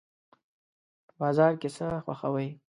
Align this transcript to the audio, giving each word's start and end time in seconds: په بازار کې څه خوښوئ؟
په 1.07 1.13
بازار 1.21 1.51
کې 1.61 1.69
څه 1.75 1.85
خوښوئ؟ 2.03 2.47